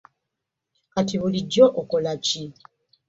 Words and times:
Kati 0.93 1.15
bulijjo 1.21 1.65
okola 1.81 2.11
ki? 2.25 2.43